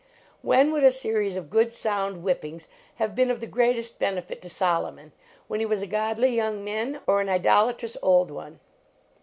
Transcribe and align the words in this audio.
When 0.41 0.71
would 0.71 0.83
a 0.83 0.89
series 0.89 1.35
of 1.35 1.51
good 1.51 1.71
sound 1.71 2.23
whippings 2.23 2.67
have 2.95 3.13
been 3.13 3.29
of 3.29 3.39
the 3.39 3.45
greatest 3.45 3.99
benefit 3.99 4.41
to 4.41 4.49
Solomon, 4.49 5.11
when 5.47 5.59
he 5.59 5.65
was 5.67 5.83
a 5.83 5.87
godlv 5.87 6.37
voung 6.37 6.63
man, 6.63 7.01
or 7.05 7.21
an 7.21 7.29
idolatrous 7.29 7.97
old 8.01 8.31
one? 8.31 8.59